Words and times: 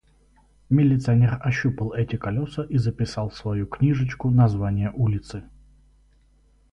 Милиционер 0.71 1.39
ощупал 1.45 1.93
эти 1.93 2.15
колёса 2.15 2.63
и 2.63 2.79
записал 2.79 3.29
в 3.29 3.35
свою 3.37 3.67
книжечку 3.67 4.31
название 4.31 4.89
улицы. 4.89 5.43